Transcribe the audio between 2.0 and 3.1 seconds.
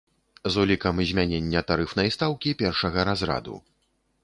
стаўкі першага